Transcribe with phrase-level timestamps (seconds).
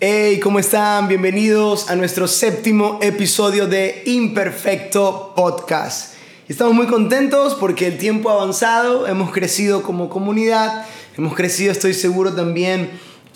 [0.00, 1.08] Hey, ¿cómo están?
[1.08, 6.14] Bienvenidos a nuestro séptimo episodio de Imperfecto Podcast.
[6.48, 11.94] Estamos muy contentos porque el tiempo ha avanzado, hemos crecido como comunidad, hemos crecido, estoy
[11.94, 12.90] seguro, también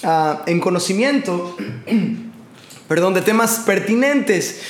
[0.05, 1.57] uh, en conocimiento,
[2.87, 4.61] perdón, de temas pertinentes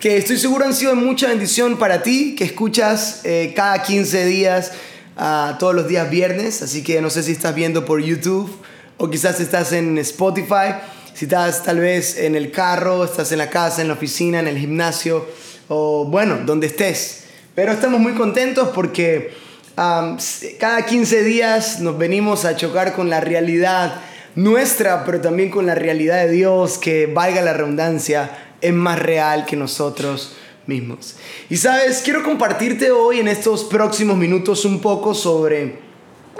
[0.00, 4.24] que estoy seguro han sido de mucha bendición para ti, que escuchas eh, cada 15
[4.24, 4.72] días,
[5.18, 8.50] uh, todos los días viernes, así que no sé si estás viendo por YouTube
[8.96, 10.72] o quizás estás en Spotify
[11.14, 14.48] si estás tal vez en el carro, estás en la casa, en la oficina, en
[14.48, 15.26] el gimnasio
[15.68, 17.24] o bueno, donde estés.
[17.54, 19.32] Pero estamos muy contentos porque
[19.76, 24.00] cada 15 días nos venimos a chocar con la realidad
[24.34, 29.46] nuestra, pero también con la realidad de Dios, que valga la redundancia, es más real
[29.46, 30.34] que nosotros
[30.66, 31.14] mismos.
[31.48, 35.78] Y sabes, quiero compartirte hoy en estos próximos minutos un poco sobre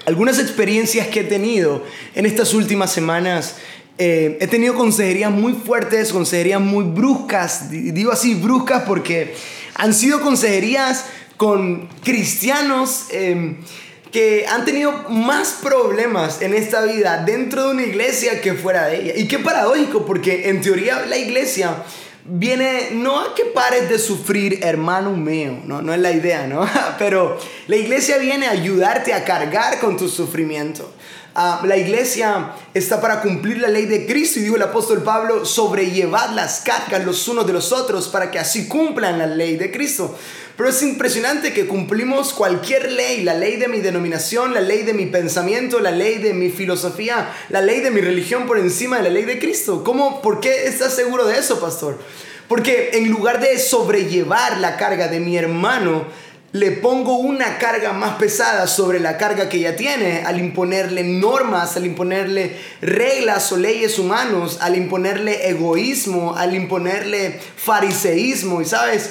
[0.07, 3.57] algunas experiencias que he tenido en estas últimas semanas
[3.99, 9.35] eh, he tenido consejerías muy fuertes, consejerías muy bruscas, digo así bruscas porque
[9.75, 13.59] han sido consejerías con cristianos em,
[14.11, 19.01] que han tenido más problemas en esta vida dentro de una iglesia que fuera de
[19.01, 19.13] ella.
[19.17, 21.83] Y qué paradójico, porque en teoría la iglesia
[22.25, 26.67] viene no a que pares de sufrir, hermano mío, no, no es la idea, ¿no?
[26.99, 30.93] Pero la iglesia viene a ayudarte a cargar con tu sufrimiento.
[31.37, 35.45] Ah, la iglesia está para cumplir la ley de Cristo y dijo el apóstol Pablo,
[35.45, 39.73] sobrellevad las cargas los unos de los otros para que así cumplan la ley de
[39.73, 40.17] Cristo.
[40.57, 44.95] Pero es impresionante que cumplimos cualquier ley, la ley de mi denominación, la ley de
[44.95, 49.03] mi pensamiento, la ley de mi filosofía, la ley de mi religión por encima de
[49.03, 49.83] la ley de Cristo.
[49.83, 50.23] ¿Cómo?
[50.23, 51.99] ¿Por qué estás seguro de eso, pastor?
[52.47, 56.07] Porque en lugar de sobrellevar la carga de mi hermano,
[56.55, 61.77] le pongo una carga más pesada sobre la carga que ya tiene al imponerle normas,
[61.77, 68.63] al imponerle reglas o leyes humanos, al imponerle egoísmo, al imponerle fariseísmo.
[68.63, 69.11] Y sabes,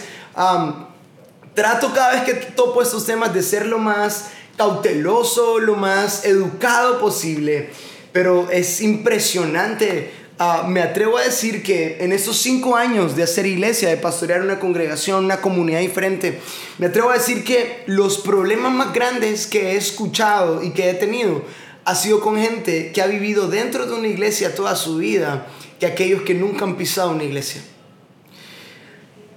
[1.53, 7.01] trato cada vez que topo estos temas de ser lo más cauteloso, lo más educado
[7.01, 7.71] posible,
[8.13, 10.13] pero es impresionante
[10.45, 14.41] Ah, me atrevo a decir que en estos cinco años de hacer iglesia, de pastorear
[14.41, 16.41] una congregación, una comunidad diferente,
[16.79, 20.95] me atrevo a decir que los problemas más grandes que he escuchado y que he
[20.95, 21.45] tenido
[21.85, 25.47] ha sido con gente que ha vivido dentro de una iglesia toda su vida
[25.79, 27.61] que aquellos que nunca han pisado una iglesia.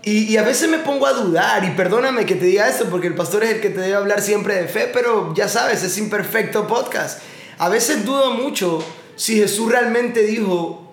[0.03, 3.07] Y, y, a veces me pongo a dudar, y perdóname que te diga esto, porque
[3.07, 5.99] el pastor es el que te debe hablar siempre de fe, pero ya sabes, es
[5.99, 7.21] imperfecto podcast.
[7.59, 8.85] A veces dudo mucho
[9.15, 10.86] si Jesús realmente dijo,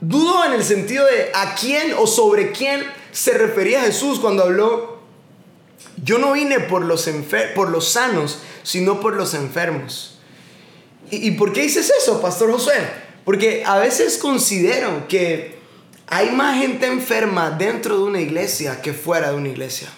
[0.00, 4.98] Dudo en el sentido de a quién o sobre quién se refería Jesús cuando habló,
[6.02, 7.08] yo no vine por los,
[7.54, 10.18] por los sanos, sino por los enfermos.
[11.10, 12.74] ¿Y, ¿Y por qué dices eso, Pastor José?
[13.24, 15.58] Porque a veces considero que
[16.06, 19.88] hay más gente enferma dentro de una iglesia que fuera de una iglesia.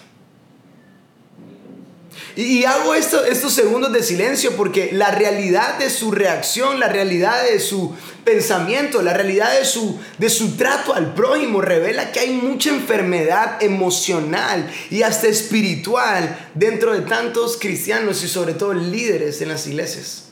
[2.35, 7.43] Y, hago esto, estos segundos de silencio porque la realidad de su reacción, la realidad
[7.43, 12.31] de su pensamiento, la realidad de su, de su trato al prójimo revela que hay
[12.31, 19.49] mucha enfermedad emocional y hasta espiritual dentro de tantos cristianos y sobre todo líderes en
[19.49, 20.25] las iglesias.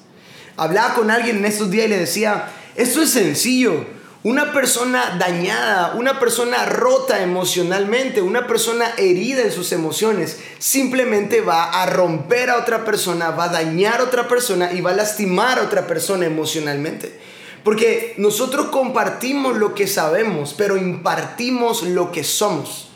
[0.55, 3.96] Hablaba con alguien en estos días y le decía, esto es sencillo.
[4.27, 11.81] Una persona dañada, una persona rota emocionalmente, una persona herida en sus emociones, simplemente va
[11.81, 15.59] a romper a otra persona, va a dañar a otra persona y va a lastimar
[15.59, 17.17] a otra persona emocionalmente.
[17.63, 22.89] Porque nosotros compartimos lo que sabemos, pero impartimos lo que somos.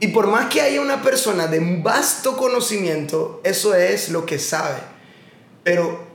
[0.00, 4.78] Y por más que haya una persona de vasto conocimiento, eso es lo que sabe.
[5.62, 6.06] Pero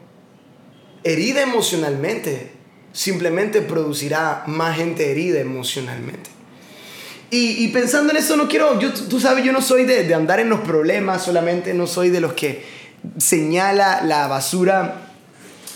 [1.03, 2.56] herida emocionalmente,
[2.97, 6.31] simplemente producirá más gente herida emocionalmente.
[7.29, 10.39] Y, pensando en eso, no quiero, yo, tú sabes, yo no soy de, de, andar
[10.39, 12.65] en los problemas solamente, no soy de los que
[13.17, 15.11] señala la basura,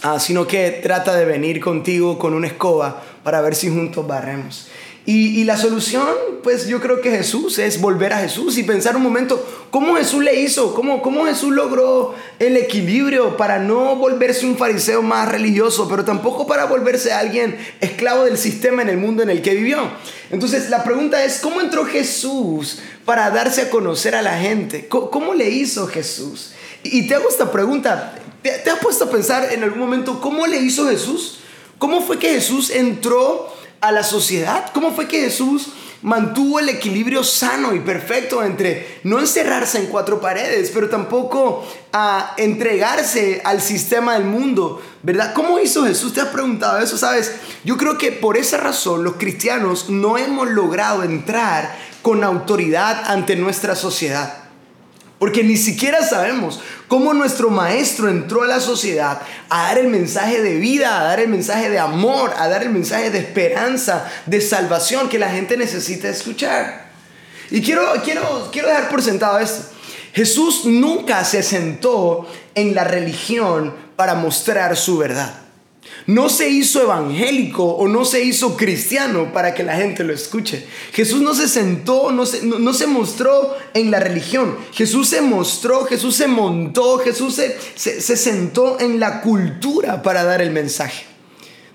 [0.01, 4.69] ah, sino que trata de venir contigo con una escoba para ver si juntos barremos.
[5.03, 6.05] Y, la solución,
[6.43, 10.23] pues yo creo que Jesús es volver a Jesús y pensar un momento, ¿cómo Jesús
[10.23, 10.75] le hizo?
[10.75, 16.45] ¿Cómo, ¿Cómo Jesús logró el equilibrio para no volverse un fariseo más religioso, pero tampoco
[16.45, 19.89] para volverse alguien esclavo del sistema en el mundo en el que vivió?
[20.29, 24.87] Entonces la pregunta es, ¿cómo entró Jesús para darse a conocer a la gente?
[24.87, 26.51] ¿Cómo, le hizo Jesús?
[26.83, 28.13] Y te hago esta pregunta,
[28.43, 31.39] ¿te, ¿te has puesto a pensar en algún momento cómo le hizo Jesús?
[31.79, 33.51] ¿Cómo fue que Jesús entró?
[33.81, 34.71] A la sociedad?
[34.73, 35.71] ¿Cómo fue que Jesús
[36.03, 42.33] mantuvo el equilibrio sano y perfecto entre no encerrarse en cuatro paredes, pero tampoco a
[42.37, 45.33] entregarse al sistema del mundo, ¿verdad?
[45.33, 46.13] ¿Cómo hizo Jesús?
[46.13, 46.97] ¿Te has preguntado eso?
[46.97, 47.31] ¿Sabes?
[47.63, 53.35] Yo creo que por esa razón los cristianos no hemos logrado entrar con autoridad ante
[53.35, 54.40] nuestra sociedad.
[55.21, 60.41] Porque ni siquiera sabemos cómo nuestro maestro entró a la sociedad a dar el mensaje
[60.41, 64.41] de vida, a dar el mensaje de amor, a dar el mensaje de esperanza, de
[64.41, 66.89] salvación que la gente necesita escuchar.
[67.51, 69.61] Y quiero, quiero, quiero dejar por sentado esto.
[70.11, 75.40] Jesús nunca se sentó en la religión para mostrar su verdad.
[76.05, 80.65] No se hizo evangélico o no se hizo cristiano para que la gente lo escuche.
[80.93, 84.57] Jesús no se sentó, no se, no, se mostró en la religión.
[84.73, 90.41] Jesús se mostró, Jesús se montó, Jesús se, se sentó en la cultura para dar
[90.41, 91.10] el mensaje.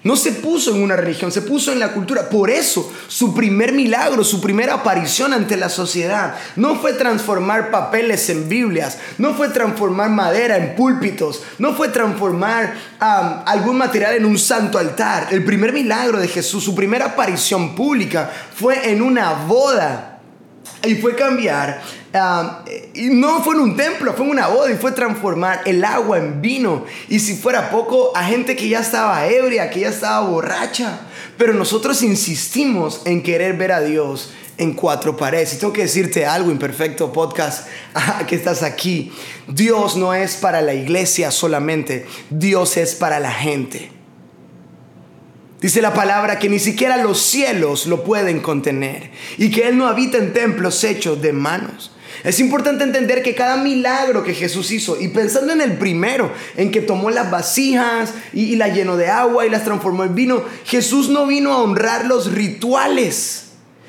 [0.06, 2.28] No se puso en una religión, se puso en la cultura.
[2.28, 8.30] Por eso su primer milagro, su primera aparición ante la sociedad, no fue transformar papeles
[8.30, 14.38] en Biblias, no fue transformar madera en púlpitos, no fue transformar algún material en un
[14.38, 15.26] santo altar.
[15.32, 20.15] El primer milagro de Jesús, su primera aparición pública, fue en una boda
[20.84, 21.82] y fue cambiar,
[22.94, 26.18] y no fue en un templo, fue en una boda y fue transformar el agua
[26.18, 26.84] en vino.
[27.08, 31.00] Y si fuera poco, a gente que ya estaba ebria, que ya estaba borracha.
[31.36, 35.54] Pero nosotros insistimos en querer ver a Dios en cuatro paredes.
[35.54, 37.68] Y tengo que decirte algo, imperfecto podcast,
[38.26, 39.12] que estás aquí.
[39.46, 43.95] Dios no es para la iglesia solamente, Dios es para la gente.
[45.60, 49.86] Dice la palabra que ni siquiera los cielos lo pueden contener y que Él no
[49.88, 51.92] habita en templos hechos de manos.
[52.24, 56.70] Es importante entender que cada milagro que Jesús hizo, y pensando en el primero, en
[56.70, 60.42] que tomó las vasijas y, y las llenó de agua y las transformó en vino,
[60.64, 63.44] Jesús no vino a honrar los rituales.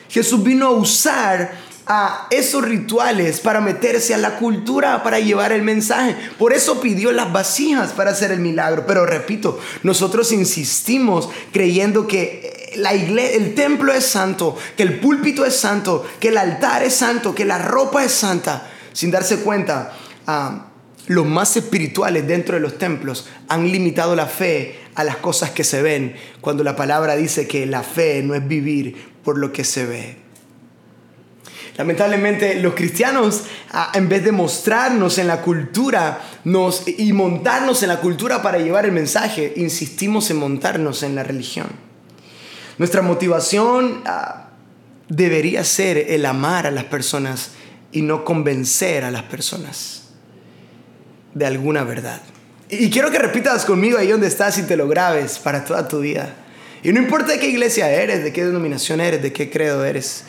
[0.09, 1.51] Jesús vino a usar
[1.87, 6.15] a esos rituales para meterse a la cultura, para llevar el mensaje.
[6.37, 8.85] Por eso pidió las vasijas para hacer el milagro.
[8.85, 15.45] Pero repito, nosotros insistimos creyendo que la iglesia, el templo es santo, que el púlpito
[15.45, 19.93] es santo, que el altar es santo, que la ropa es santa, sin darse cuenta.
[20.25, 20.67] Ah,
[21.07, 25.63] los más espirituales dentro de los templos han limitado la fe a las cosas que
[25.63, 29.63] se ven, cuando la palabra dice que la fe no es vivir por lo que
[29.63, 30.26] se ve.
[31.77, 37.89] Lamentablemente los cristianos, ah, en vez de mostrarnos en la cultura nos, y montarnos en
[37.89, 41.67] la cultura para llevar el mensaje, insistimos en montarnos en la religión.
[42.79, 44.49] Nuestra motivación ah,
[45.07, 47.51] debería ser el amar a las personas
[47.91, 50.09] y no convencer a las personas
[51.35, 52.21] de alguna verdad.
[52.69, 55.99] Y quiero que repitas conmigo ahí donde estás y te lo grabes para toda tu
[55.99, 56.33] vida.
[56.83, 60.23] Y no importa de qué iglesia eres, de qué denominación eres, de qué credo eres.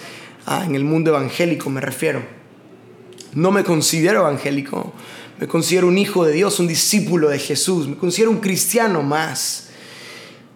[0.51, 2.23] Ah, en el mundo evangélico me refiero.
[3.35, 4.95] No me considero evangélico,
[5.39, 9.69] me considero un hijo de Dios, un discípulo de Jesús, me considero un cristiano más.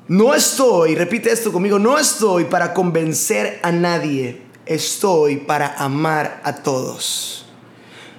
[0.09, 6.63] No estoy, repite esto conmigo, no estoy para convencer a nadie, estoy para amar a
[6.63, 7.45] todos.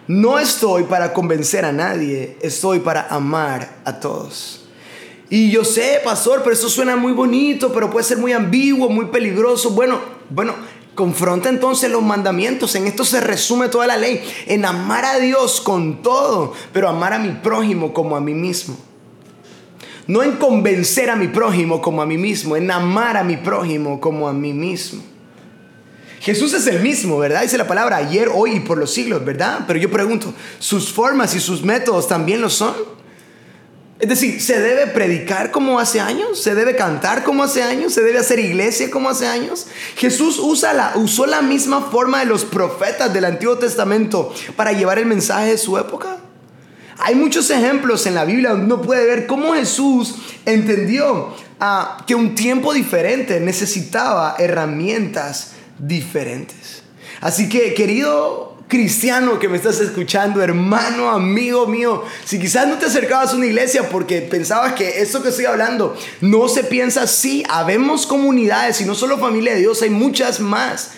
[0.08, 4.68] No estoy para convencer a nadie, estoy para amar a todos.
[5.28, 9.06] Y yo sé, pastor, pero eso suena muy bonito, pero puede ser muy ambiguo, muy
[9.06, 9.72] peligroso.
[9.72, 10.00] Bueno,
[10.30, 10.54] bueno,
[10.96, 12.76] Confronta entonces los mandamientos.
[12.76, 14.24] En esto se resume toda la ley.
[14.46, 18.78] En amar a Dios con todo, pero amar a mi prójimo como a mí mismo.
[20.06, 24.02] No en convencer a mi prójimo como a mí mismo, en amar a mi prójimo
[24.02, 25.02] como a mí mismo.
[26.20, 27.42] Jesús es el mismo, ¿verdad?
[27.42, 29.66] Dice la palabra ayer, hoy y por los siglos, ¿verdad?
[29.68, 32.74] Pero yo pregunto, ¿sus formas y sus métodos también lo son?
[34.04, 36.38] Es decir, ¿se debe predicar como hace años?
[36.44, 37.94] ¿Se debe cantar como hace años?
[37.94, 39.68] ¿Se debe hacer iglesia como hace años?
[39.96, 45.00] Jesús usa la, usó la misma forma de los profetas del Antiguo Testamento para llevar
[45.00, 46.18] el mensaje de su época.
[46.98, 52.14] Hay muchos ejemplos en la Biblia donde uno puede ver cómo Jesús entendió ah, que
[52.14, 56.84] un tiempo diferente necesitaba herramientas diferentes.
[57.22, 62.88] Así que, querido cristiano que me estás escuchando, hermano, amigo mío, si quizás no te
[62.88, 67.44] acercabas a una iglesia porque pensabas que esto que estoy hablando no se piensa así,
[67.50, 70.92] habemos comunidades y no solo familia de Dios, hay muchas más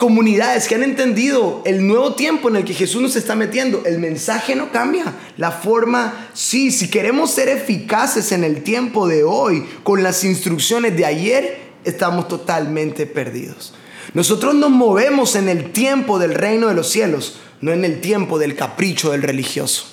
[0.00, 3.82] comunidades que han entendido el nuevo tiempo en el que Jesús nos está metiendo.
[3.84, 6.70] El mensaje no cambia, la forma sí.
[6.70, 12.28] Si queremos ser eficaces en el tiempo de hoy con las instrucciones de ayer, estamos
[12.28, 13.74] totalmente perdidos.
[14.14, 18.38] Nosotros nos movemos en el tiempo del reino de los cielos, no en el tiempo
[18.38, 19.86] del capricho del religioso.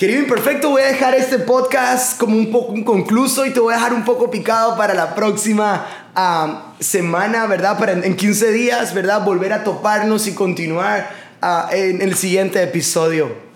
[0.00, 3.76] Querido imperfecto, voy a dejar este podcast como un poco inconcluso y te voy a
[3.76, 7.78] dejar un poco picado para la próxima ah, semana, ¿verdad?
[7.78, 9.22] Para en 15 días, ¿verdad?
[9.26, 11.10] Volver a toparnos y continuar
[11.42, 13.50] ah, en el siguiente episodio.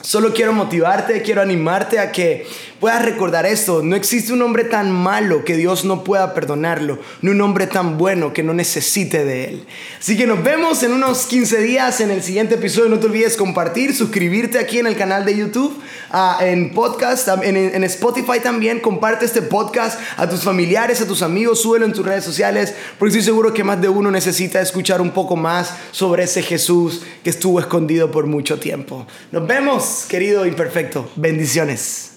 [0.00, 2.46] Solo quiero motivarte, quiero animarte a que
[2.80, 3.82] puedas recordar esto.
[3.82, 7.98] No existe un hombre tan malo que Dios no pueda perdonarlo, ni un hombre tan
[7.98, 9.66] bueno que no necesite de él.
[9.98, 12.88] Así que nos vemos en unos 15 días en el siguiente episodio.
[12.88, 15.78] No te olvides compartir, suscribirte aquí en el canal de YouTube,
[16.10, 18.80] ah, en podcast, en, en, Spotify también.
[18.80, 23.10] Comparte este podcast a tus familiares, a tus amigos, súbelo en tus redes sociales, porque
[23.10, 27.30] estoy seguro que más de uno necesita escuchar un poco más sobre ese Jesús que
[27.30, 29.06] estuvo escondido por mucho tiempo.
[29.30, 31.10] Nos vemos, querido imperfecto.
[31.16, 32.09] Bendiciones.